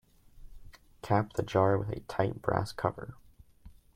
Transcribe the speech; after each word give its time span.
Cap 1.03 1.33
the 1.33 1.43
jar 1.43 1.77
with 1.77 1.89
a 1.91 1.99
tight 1.99 2.41
brass 2.41 2.71
cover. 2.71 3.13